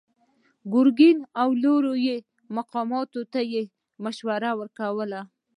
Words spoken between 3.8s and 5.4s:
مشورې ورکولې.